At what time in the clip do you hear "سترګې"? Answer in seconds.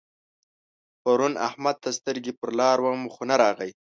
1.97-2.33